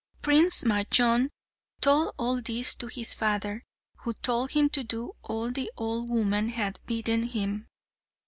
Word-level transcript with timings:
Prince 0.23 0.63
Majnun 0.63 1.29
told 1.79 2.15
all 2.17 2.41
this 2.41 2.73
to 2.73 2.87
his 2.87 3.13
father, 3.13 3.63
who 3.97 4.15
told 4.15 4.49
him 4.49 4.67
to 4.71 4.83
do 4.83 5.11
all 5.21 5.51
the 5.51 5.71
old 5.77 6.09
woman 6.09 6.49
had 6.49 6.79
bidden 6.87 7.27
him. 7.27 7.67